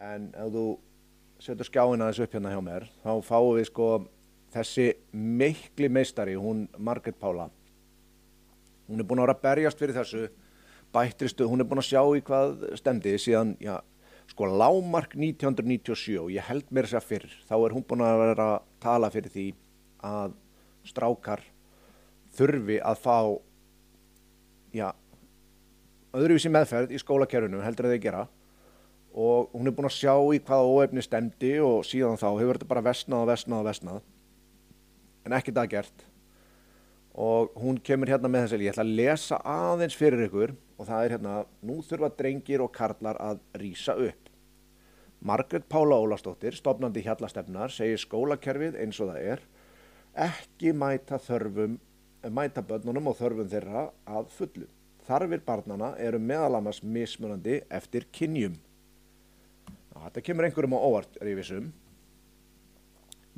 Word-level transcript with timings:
en 0.00 0.30
ef 0.32 0.54
þú 0.54 0.64
setur 1.40 1.68
skjáina 1.68 2.08
þessu 2.10 2.26
upp 2.26 2.34
hérna 2.36 2.52
hjá 2.54 2.60
mér 2.64 2.88
þá 3.02 3.12
fáum 3.24 3.54
við 3.56 3.68
sko 3.70 3.90
þessi 4.54 4.86
mikli 5.12 5.88
meistari, 5.92 6.34
hún 6.34 6.66
Margret 6.78 7.18
Pála. 7.20 7.48
Hún 8.88 9.02
er 9.02 9.06
búin 9.06 9.22
að 9.22 9.28
vera 9.28 9.36
að 9.36 9.44
berjast 9.44 9.78
fyrir 9.78 9.94
þessu 9.94 10.24
bættristu, 10.90 11.46
hún 11.46 11.62
er 11.62 11.68
búin 11.70 11.82
að 11.82 11.90
sjá 11.92 12.02
í 12.18 12.22
hvað 12.26 12.64
stemdi 12.80 13.14
síðan, 13.22 13.54
já, 13.62 13.76
sko 14.30 14.48
lámark 14.50 15.14
1997 15.14 16.18
og 16.18 16.32
ég 16.34 16.48
held 16.48 16.66
mér 16.74 16.90
að 16.90 17.06
fyrr, 17.06 17.28
þá 17.46 17.54
er 17.60 17.76
hún 17.76 17.86
búin 17.86 18.02
að 18.06 18.22
vera 18.24 18.48
að 18.56 18.66
tala 18.82 19.12
fyrir 19.14 19.34
því 19.34 19.46
að 20.06 20.34
strákar 20.90 21.44
þurfi 22.34 22.80
að 22.82 23.00
fá 23.04 23.16
já 24.74 24.88
öðruvísi 26.14 26.50
meðferð 26.50 26.94
í 26.94 26.98
skólakerfinu 26.98 27.62
heldur 27.62 27.86
að 27.86 27.94
þeir 27.94 28.04
gera 28.06 28.26
og 29.10 29.50
hún 29.54 29.66
er 29.66 29.74
búin 29.74 29.88
að 29.88 29.96
sjá 29.98 30.14
í 30.14 30.38
hvaða 30.38 30.70
óefni 30.70 31.02
stemdi 31.02 31.56
og 31.64 31.84
síðan 31.88 32.20
þá 32.20 32.28
hefur 32.30 32.58
þetta 32.58 32.70
bara 32.70 32.86
vestnað 32.86 33.24
og 33.24 33.30
vestnað 33.32 33.62
og 33.62 33.68
vestnað 33.70 34.02
en 35.26 35.36
ekki 35.36 35.54
það 35.54 35.70
gert. 35.74 36.06
Og 37.20 37.54
hún 37.58 37.80
kemur 37.84 38.10
hérna 38.10 38.30
með 38.30 38.46
þessi 38.46 38.64
ég 38.64 38.72
ætla 38.74 38.84
að 38.86 38.96
lesa 39.00 39.38
aðeins 39.44 39.96
fyrir 39.98 40.26
ykkur. 40.28 40.54
Og 40.80 40.88
það 40.88 41.04
er 41.04 41.14
hérna, 41.16 41.34
nú 41.66 41.80
þurfa 41.84 42.08
drengir 42.16 42.62
og 42.64 42.72
karlar 42.72 43.18
að 43.20 43.42
rýsa 43.60 43.96
upp. 43.98 44.30
Margret 45.20 45.66
Pála 45.68 45.98
Ólastóttir 46.00 46.56
stopnandi 46.56 47.02
hjallastefnar 47.04 47.72
segir 47.74 48.00
skólakerfið 48.00 48.78
eins 48.80 49.00
og 49.02 49.10
það 49.10 49.26
er. 49.34 49.42
Ekki 50.30 50.72
mæta 50.72 51.20
þörfum 51.20 51.76
mæta 52.32 52.62
börnunum 52.64 53.10
og 53.12 53.18
þörfum 53.20 53.48
þeirra 53.48 53.84
að 54.08 54.32
fullu. 54.36 54.66
Þarfir 55.04 55.44
barnana 55.44 55.94
eru 56.00 56.20
meðalamas 56.22 56.82
mismunandi 56.84 57.60
eftir 57.72 58.06
kynjum 58.12 58.56
Þetta 60.00 60.22
kemur 60.24 60.46
einhverjum 60.46 60.76
á 60.76 60.80
óvart 60.80 61.18
er 61.20 61.28
ég 61.30 61.38
vissum. 61.38 61.70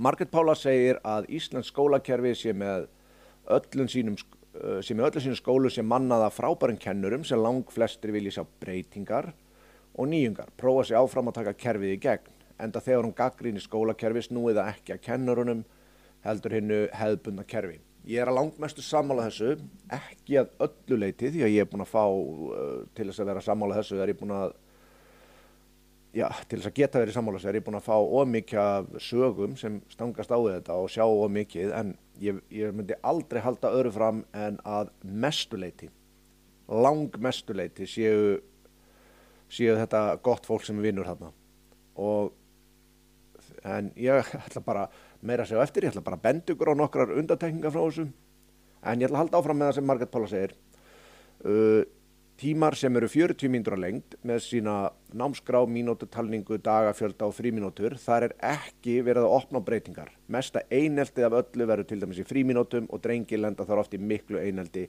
Margret 0.03 0.31
Pála 0.33 0.55
segir 0.57 1.01
að 1.05 1.27
Íslands 1.37 1.69
skólakerfi 1.73 2.33
sé 2.39 2.55
með 2.57 2.87
öllum 3.53 3.91
sínum, 3.91 4.17
með 4.55 5.05
öllum 5.09 5.25
sínum 5.25 5.39
skólu 5.39 5.71
sem 5.71 5.87
mannaða 5.87 6.31
frábærum 6.33 6.79
kennurum 6.81 7.27
sem 7.29 7.41
lang 7.43 7.69
flestri 7.71 8.15
vilja 8.15 8.39
sjá 8.39 8.47
breytingar 8.63 9.33
og 9.93 10.09
nýjungar, 10.09 10.49
prófa 10.57 10.87
sér 10.89 11.03
áfram 11.03 11.29
að 11.29 11.43
taka 11.43 11.59
kerfið 11.67 11.97
í 11.97 12.01
gegn. 12.01 12.33
Enda 12.63 12.81
þegar 12.81 13.05
hún 13.05 13.17
gaggrín 13.19 13.59
í 13.59 13.63
skólakerfi 13.65 14.23
snúið 14.29 14.61
það 14.61 14.73
ekki 14.73 14.95
að 14.95 15.05
kennurunum 15.09 15.65
heldur 16.25 16.55
hinnu 16.57 16.83
hefðbundna 16.95 17.45
kerfi. 17.49 17.81
Ég 18.09 18.23
er 18.23 18.31
að 18.31 18.39
langmestu 18.39 18.83
sammála 18.83 19.29
þessu, 19.29 19.57
ekki 19.93 20.39
að 20.41 20.55
öllu 20.67 20.99
leiti 21.05 21.31
því 21.35 21.45
að 21.45 21.53
ég 21.55 21.67
er 21.67 21.71
búin 21.71 21.85
að 21.85 21.93
fá 21.93 22.05
til 22.97 23.07
þess 23.11 23.23
að 23.23 23.29
vera 23.31 23.45
sammála 23.45 23.79
þessu, 23.79 23.99
er 24.03 24.11
ég 24.11 24.19
búin 24.19 24.35
að 24.35 24.55
já, 26.17 26.27
til 26.49 26.59
þess 26.59 26.71
að 26.71 26.77
geta 26.77 27.01
verið 27.03 27.17
sammála 27.17 27.41
sér, 27.41 27.57
ég 27.57 27.63
er 27.63 27.67
búin 27.67 27.79
að 27.79 27.87
fá 27.89 27.97
ómikið 27.97 28.97
sögum 29.03 29.57
sem 29.61 29.81
stangast 29.93 30.33
á 30.33 30.39
þetta 30.39 30.77
og 30.79 30.91
sjá 30.93 31.05
ómikið 31.07 31.73
en 31.79 31.95
ég, 32.21 32.41
ég 32.53 32.75
myndi 32.77 32.99
aldrei 33.01 33.43
halda 33.45 33.73
öru 33.79 33.93
fram 33.95 34.23
en 34.37 34.59
að 34.69 34.93
mestuleiti, 35.03 35.89
lang 36.69 37.17
mestuleiti 37.23 37.89
séu, 37.89 38.37
séu 39.53 39.79
þetta 39.81 40.05
gott 40.25 40.49
fólk 40.49 40.67
sem 40.69 40.79
er 40.81 40.91
vinnur 40.91 41.09
hérna 41.09 41.33
og 41.97 42.33
en 43.69 43.91
ég 44.01 44.35
ætla 44.47 44.63
bara 44.65 44.85
meira 45.23 45.47
að 45.47 45.53
segja 45.53 45.65
eftir, 45.65 45.87
ég 45.87 45.95
ætla 45.95 46.05
bara 46.05 46.19
að 46.19 46.27
benda 46.29 46.55
ykkur 46.55 46.73
á 46.73 46.81
nokkrar 46.83 47.17
undatekningar 47.17 47.75
frá 47.75 47.83
þessu 47.87 48.07
en 48.83 49.03
ég 49.03 49.09
ætla 49.09 49.19
að 49.19 49.25
halda 49.25 49.41
áfram 49.41 49.61
með 49.61 49.71
það 49.71 49.77
sem 49.79 49.89
Marget 49.89 50.13
Pála 50.13 50.31
segir. 50.31 50.55
Uh, 51.43 51.83
tímar 52.43 52.75
sem 52.75 52.97
eru 52.99 53.07
40 53.07 53.47
mínútur 53.53 53.77
á 53.79 53.85
lengt 53.85 54.17
með 54.27 54.41
sína 54.43 54.75
námskrá, 55.15 55.61
mínútutalningu, 55.71 56.57
dagafjölda 56.59 57.29
og 57.29 57.37
frímínútur. 57.37 57.95
Þar 58.03 58.27
er 58.27 58.33
ekki 58.49 58.97
verið 59.07 59.29
að 59.29 59.35
opna 59.37 59.61
breytingar. 59.63 60.09
Mesta 60.27 60.65
eineltið 60.67 61.29
af 61.29 61.37
öllu 61.39 61.69
verður 61.71 61.87
til 61.93 62.01
dæmis 62.03 62.19
í 62.19 62.27
frímínútum 62.27 62.89
og 62.91 63.03
drengi 63.05 63.39
lenda 63.39 63.67
þar 63.69 63.85
oft 63.85 63.95
í 63.95 64.01
miklu 64.03 64.41
einelti. 64.43 64.89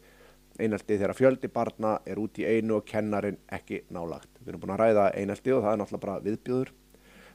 Einelti 0.58 0.98
þegar 0.98 1.14
fjöldi 1.18 1.50
barna 1.54 2.00
er 2.10 2.22
út 2.22 2.40
í 2.42 2.48
einu 2.48 2.80
og 2.80 2.88
kennarin 2.90 3.38
ekki 3.54 3.84
nálagt. 3.94 4.32
Við 4.40 4.54
erum 4.54 4.64
búin 4.64 4.74
að 4.74 4.82
ræða 4.82 5.04
einelti 5.20 5.54
og 5.54 5.62
það 5.66 5.76
er 5.76 5.82
náttúrulega 5.84 6.06
bara 6.08 6.24
viðbjöður. 6.26 6.72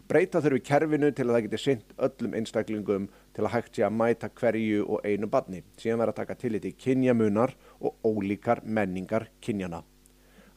Breyta 0.08 0.42
þurfi 0.42 0.64
kerfinu 0.64 1.12
til 1.12 1.28
að 1.28 1.36
það 1.36 1.46
geti 1.46 1.60
synt 1.62 1.94
öllum 2.08 2.34
einstaklingum 2.40 3.06
til 3.36 3.44
að 3.44 3.54
hægt 3.54 3.78
sé 3.78 3.86
að 3.86 3.94
mæta 4.00 4.32
hverju 4.40 4.82
og 4.88 5.06
einu 5.06 5.30
barni. 5.30 5.62
Síðan 5.78 6.02
verður 6.02 6.16
að 6.16 6.20
taka 6.24 6.38
tillit 6.42 6.66
í 6.66 6.74
kynjamunar 6.74 7.54
og 7.78 8.00
ólíkar 8.02 8.64
menningar 8.64 9.28
kynjana. 9.44 9.84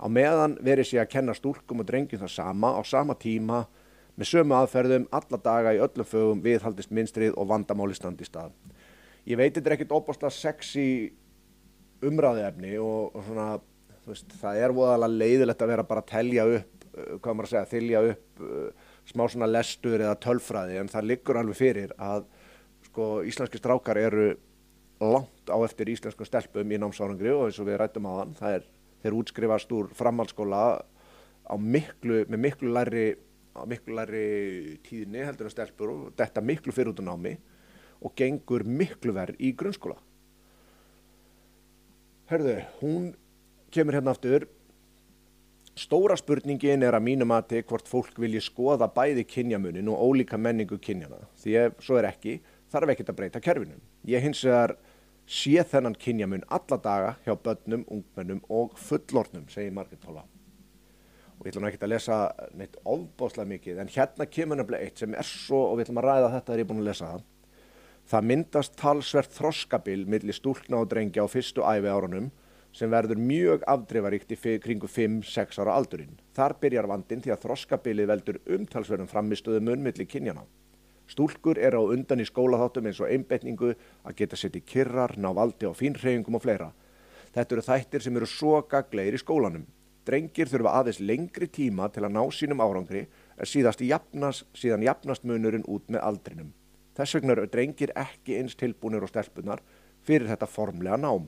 Á 0.02 0.08
meðan 0.10 0.58
verið 0.66 0.90
sé 0.90 1.00
að 1.02 1.12
kenna 1.14 1.36
stúlkum 1.38 1.84
og 1.84 1.88
drengjum 1.88 2.24
það 2.24 2.34
sama 2.34 2.74
á 2.74 2.82
sama 2.88 3.16
tíma 3.20 3.64
með 4.18 4.32
sömu 4.32 4.56
aðferðum 4.58 5.08
alla 5.14 5.40
daga 5.42 5.74
í 5.76 5.82
öllum 5.82 6.08
fögum 6.08 6.42
viðhaldist 6.44 6.92
minnstrið 6.94 7.38
og 7.38 7.50
vandamáli 7.52 7.96
standi 7.96 8.26
stað. 8.28 8.56
Ég 9.30 9.38
veit 9.38 9.54
þetta 9.54 9.70
er 9.70 9.76
ekkit 9.78 9.94
óbúrslega 9.94 10.34
sexy 10.34 10.88
umræðiðefni 12.02 12.76
og, 12.82 13.16
og 13.16 13.26
svona, 13.28 13.48
veist, 14.08 14.34
það 14.42 14.62
er 14.66 14.76
voðalega 14.76 15.22
leiðilegt 15.22 15.62
að 15.62 15.74
vera 15.76 15.88
bara 15.88 16.04
að 16.04 16.12
telja 16.12 16.48
upp, 16.58 16.86
uh, 16.96 17.12
hvað 17.22 17.38
maður 17.38 17.48
að 17.48 17.54
segja, 17.54 17.72
þylja 17.76 18.04
upp 18.12 18.46
uh, 18.48 18.94
smá 19.12 19.26
svona 19.30 19.52
lestur 19.52 20.02
eða 20.02 20.18
tölfræði 20.26 20.80
en 20.82 20.92
það 20.92 21.10
liggur 21.12 21.42
alveg 21.42 21.60
fyrir 21.62 21.94
að 22.02 22.26
sko, 22.90 23.12
íslenski 23.30 23.62
strákar 23.62 24.02
eru 24.02 24.32
langt 25.02 25.50
á 25.50 25.58
eftir 25.66 25.90
íslensku 25.94 26.26
stelpum 26.26 26.74
í 26.74 26.78
námsárangri 26.82 27.32
og 27.34 27.48
eins 27.48 27.62
og 27.62 27.70
við 27.70 27.80
rættum 27.82 28.10
á 28.10 28.14
þann, 28.20 28.36
það 28.38 28.58
er 28.58 28.68
þeir 29.02 29.18
útskrifast 29.18 29.72
úr 29.76 29.90
framhaldsskóla 29.98 30.62
á 31.52 31.56
miklu, 31.58 32.24
með 32.30 32.44
miklu 32.46 32.72
læri, 32.74 33.08
miklu 33.68 33.98
læri 33.98 34.26
tíðni 34.86 35.26
heldur 35.26 35.50
að 35.50 35.56
stelpur 35.56 35.94
og 35.94 36.06
þetta 36.20 36.44
miklu 36.46 36.76
fyrir 36.76 36.94
út 36.94 37.02
á 37.04 37.10
námi 37.10 37.36
og 38.02 38.16
gengur 38.18 38.66
miklu 38.66 39.14
verð 39.16 39.42
í 39.42 39.52
grunnskóla. 39.58 39.98
Hörðu, 42.32 42.62
hún 42.80 43.12
kemur 43.76 43.98
hérna 43.98 44.14
aftur. 44.16 44.48
Stóra 45.76 46.16
spurningin 46.20 46.84
er 46.84 46.96
að 46.96 47.06
mínu 47.06 47.28
mati 47.28 47.62
hvort 47.68 47.88
fólk 47.88 48.18
vilji 48.20 48.42
skoða 48.44 48.90
bæði 48.92 49.26
kynjamunin 49.28 49.90
og 49.92 50.02
ólíka 50.04 50.40
menningu 50.40 50.80
kynjana. 50.84 51.22
Því 51.40 51.56
ef 51.62 51.78
svo 51.84 52.00
er 52.00 52.08
ekki, 52.10 52.40
þarf 52.72 52.94
ekki 52.94 53.06
að 53.08 53.18
breyta 53.20 53.44
kerfinu. 53.44 53.78
Ég 54.08 54.24
hins 54.24 54.44
vegar 54.48 54.76
sé 55.32 55.64
þennan 55.72 55.96
kynjamun 55.96 56.44
alla 56.52 56.78
daga 56.84 57.16
hjá 57.26 57.36
börnum, 57.40 57.86
ungmennum 57.88 58.42
og 58.52 58.76
fullornum, 58.80 59.48
segir 59.50 59.72
Margrit 59.76 60.04
Tóla. 60.04 60.26
Og 61.40 61.48
ég 61.48 61.54
ætlum 61.54 61.70
ekki 61.70 61.80
að 61.82 61.94
lesa 61.94 62.18
neitt 62.54 62.76
ofbáslega 62.86 63.50
mikið, 63.50 63.80
en 63.82 63.92
hérna 63.94 64.28
kemur 64.30 64.60
nefnilega 64.60 64.86
eitt 64.86 65.02
sem 65.02 65.16
er 65.16 65.26
svo, 65.26 65.64
og 65.70 65.80
við 65.80 65.88
ætlum 65.88 66.02
að 66.04 66.08
ræða 66.10 66.34
þetta 66.36 66.52
þegar 66.52 66.62
ég 66.62 66.68
er 66.68 66.72
búin 66.72 66.84
að 66.84 66.90
lesa 66.92 67.12
það. 67.14 67.24
Það 68.12 68.28
myndast 68.32 68.78
talsvert 68.78 69.36
þroskabil 69.38 70.06
millir 70.10 70.36
stúlkna 70.36 70.82
og 70.82 70.90
drengja 70.92 71.24
á 71.24 71.28
fyrstu 71.32 71.64
æfi 71.64 71.90
árunum 71.90 72.32
sem 72.76 72.92
verður 72.92 73.20
mjög 73.20 73.64
afdreifaríkt 73.72 74.34
í 74.36 74.58
kringu 74.64 74.88
5-6 74.88 75.60
ára 75.64 75.76
aldurinn. 75.80 76.18
Þar 76.36 76.58
byrjar 76.60 76.90
vandin 76.92 77.24
því 77.24 77.34
að 77.36 77.46
þroskabilið 77.46 78.12
veldur 78.12 78.40
umtalsverðum 78.58 79.10
framistöðum 79.12 79.68
mun 79.70 79.84
millir 79.86 80.08
kynjana. 80.12 80.44
Stúlkur 81.12 81.60
eru 81.60 81.84
á 81.84 81.92
undan 81.92 82.24
í 82.24 82.26
skólaþáttum 82.30 82.88
eins 82.88 83.02
og 83.04 83.12
einbetningu 83.12 83.74
að 84.08 84.16
geta 84.22 84.38
setið 84.40 84.64
kirrar, 84.70 85.18
ná 85.20 85.34
valdi 85.36 85.68
á 85.68 85.76
fínreyingum 85.76 86.38
og 86.40 86.46
fleira. 86.46 86.70
Þetta 87.36 87.56
eru 87.56 87.66
þættir 87.68 88.06
sem 88.06 88.18
eru 88.20 88.30
svo 88.30 88.62
gaglegir 88.72 89.18
í 89.18 89.20
skólanum. 89.20 89.66
Drengir 90.08 90.50
þurfa 90.50 90.74
aðeins 90.80 91.02
lengri 91.04 91.50
tíma 91.52 91.90
til 91.92 92.06
að 92.08 92.16
ná 92.16 92.24
sínum 92.32 92.64
árangri 92.64 93.04
jafnast, 93.38 94.48
síðan 94.56 94.88
jafnast 94.88 95.28
munurinn 95.28 95.68
út 95.68 95.92
með 95.92 96.02
aldrinum. 96.08 96.54
Þess 96.96 97.16
vegna 97.16 97.36
eru 97.36 97.48
drengir 97.48 97.92
ekki 97.96 98.40
eins 98.40 98.56
tilbúinir 98.56 99.04
og 99.04 99.12
stelpunar 99.12 99.62
fyrir 100.02 100.32
þetta 100.32 100.48
formlega 100.48 100.98
nám. 100.98 101.28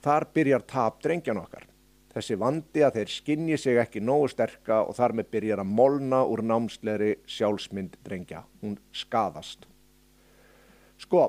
Þar 0.00 0.26
byrjar 0.34 0.62
tap 0.62 1.02
drengjan 1.02 1.42
okkar. 1.42 1.66
Þessi 2.10 2.36
vandi 2.40 2.82
að 2.82 2.96
þeir 2.98 3.12
skinni 3.14 3.56
sig 3.60 3.76
ekki 3.78 4.00
nógu 4.02 4.30
sterka 4.32 4.80
og 4.82 4.96
þar 4.98 5.14
með 5.20 5.28
byrjar 5.34 5.60
að 5.62 5.74
molna 5.78 6.24
úr 6.26 6.42
námsleiri 6.42 7.12
sjálfsmynd 7.30 8.00
drengja. 8.06 8.42
Hún 8.64 8.80
skadast. 8.90 9.68
Sko, 11.00 11.28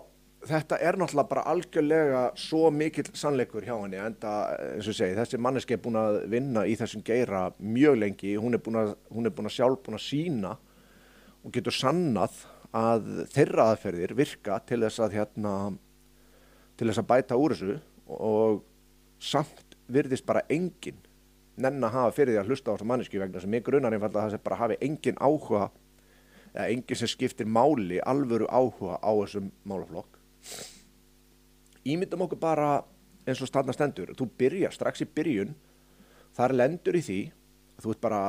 þetta 0.50 0.80
er 0.81 0.98
náttúrulega 0.98 1.30
bara 1.30 1.45
algjörlega 1.51 2.24
svo 2.39 2.72
mikill 2.74 3.12
sannleikur 3.13 3.66
hjá 3.68 3.75
henni 3.75 4.00
enda, 4.01 4.33
eins 4.74 4.89
og 4.89 4.98
segi, 4.98 5.16
þessi 5.19 5.39
manneski 5.42 5.78
er 5.78 5.83
búin 5.83 6.00
að 6.01 6.18
vinna 6.33 6.66
í 6.66 6.74
þessum 6.80 7.06
geira 7.06 7.44
mjög 7.62 8.00
lengi. 8.01 8.33
Hún 8.42 8.57
er 8.57 8.63
búin 8.66 8.81
að, 8.81 8.95
er 9.22 9.36
búin 9.38 9.51
að 9.51 9.57
sjálf 9.60 9.86
búin 9.86 10.00
að 10.00 10.06
sína 10.07 10.56
og 11.42 11.54
getur 11.54 11.78
sannað 11.78 12.42
að 12.78 13.07
þeirra 13.36 13.69
aðferðir 13.72 14.16
virka 14.18 14.57
til 14.66 14.81
þess 14.81 15.04
að, 15.04 15.18
hérna, 15.19 15.56
til 16.80 16.89
þess 16.89 17.01
að 17.04 17.10
bæta 17.12 17.38
úr 17.38 17.54
þessu 17.54 17.78
og 18.18 18.63
samt 19.22 19.70
virðist 19.93 20.25
bara 20.27 20.43
engin 20.49 20.99
nenn 21.61 21.83
að 21.83 21.95
hafa 21.95 22.15
fyrir 22.15 22.35
því 22.35 22.41
að 22.41 22.51
hlusta 22.51 22.71
á 22.71 22.75
þetta 22.75 22.89
manneski 22.89 23.21
vegna 23.21 23.41
sem 23.43 23.55
ég 23.57 23.65
grunar 23.65 23.93
einfalda 23.93 24.25
að 24.25 24.35
það 24.35 24.43
bara 24.45 24.59
hafi 24.61 24.77
engin 24.88 25.19
áhuga 25.19 25.67
eða 26.51 26.67
engin 26.67 26.99
sem 26.99 27.11
skiptir 27.11 27.47
máli 27.47 27.99
alvöru 27.99 28.47
áhuga 28.47 28.97
á 28.99 29.11
þessum 29.21 29.51
málaflokk. 29.67 30.17
Ímyndum 31.85 32.25
okkur 32.25 32.39
bara 32.41 32.71
eins 33.27 33.41
og 33.41 33.49
stanna 33.49 33.75
stendur 33.75 34.13
þú 34.17 34.29
byrja 34.39 34.71
strax 34.73 35.03
í 35.03 35.09
byrjun 35.09 35.53
þar 36.37 36.55
lendur 36.57 36.97
í 36.97 37.03
því 37.05 37.19
þú 37.81 37.94
ert 37.94 38.03
bara 38.03 38.23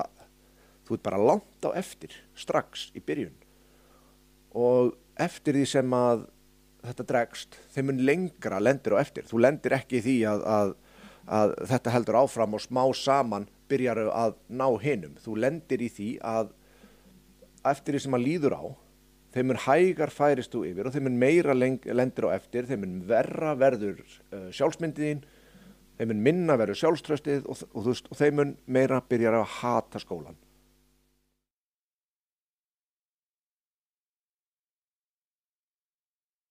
þú 0.86 0.96
ert 0.96 1.06
bara 1.06 1.22
langt 1.22 1.68
á 1.68 1.70
eftir 1.78 2.14
strax 2.34 2.90
í 2.96 3.00
byrjun. 3.04 3.34
Og 4.52 4.92
eftir 5.20 5.56
því 5.56 5.66
sem 5.68 5.94
að 5.96 6.26
þetta 6.82 7.06
dregst, 7.08 7.58
þeim 7.72 7.90
mun 7.90 8.00
lengra 8.06 8.58
lendir 8.60 8.96
á 8.98 9.02
eftir, 9.02 9.26
þú 9.28 9.42
lendir 9.44 9.76
ekki 9.76 10.00
í 10.00 10.04
því 10.04 10.16
að, 10.32 10.46
að, 10.50 10.72
að 11.26 11.54
þetta 11.70 11.94
heldur 11.94 12.18
áfram 12.22 12.56
og 12.56 12.64
smá 12.64 12.82
saman 12.96 13.48
byrjar 13.70 14.02
að 14.10 14.36
ná 14.48 14.66
hinum, 14.82 15.16
þú 15.22 15.36
lendir 15.44 15.82
í 15.84 15.90
því 15.92 16.08
að 16.26 16.52
eftir 17.72 17.96
því 17.96 18.02
sem 18.04 18.16
að 18.18 18.26
líður 18.26 18.56
á 18.58 18.64
þeim 19.32 19.48
mun 19.48 19.60
hægar 19.64 20.12
færist 20.12 20.52
þú 20.52 20.64
yfir 20.68 20.88
og 20.88 20.94
þeim 20.94 21.06
mun 21.08 21.20
meira 21.20 21.54
lendir 21.56 22.26
á 22.28 22.36
eftir, 22.36 22.66
þeim 22.68 22.84
mun 22.84 22.98
verra 23.08 23.54
verður 23.58 24.02
uh, 24.02 24.50
sjálfsmyndiðin 24.52 25.22
þeim 25.98 26.12
mun 26.12 26.24
minna 26.26 26.56
verður 26.60 26.80
sjálfströstið 26.82 27.46
og, 27.46 27.62
og, 27.70 27.86
og, 27.86 28.02
og 28.10 28.18
þeim 28.18 28.40
mun 28.40 28.56
meira 28.66 29.00
byrjar 29.08 29.38
að 29.38 29.48
hata 29.60 30.02
skólan 30.02 30.38